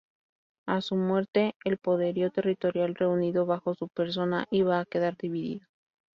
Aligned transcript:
A 0.65 0.81
su 0.81 0.95
muerte, 0.95 1.53
el 1.63 1.77
poderío 1.77 2.31
territorial 2.31 2.95
reunido 2.95 3.45
bajo 3.45 3.75
su 3.75 3.87
persona 3.87 4.47
iba 4.49 4.79
a 4.79 4.85
quedar 4.85 5.15
dividido. 5.15 5.67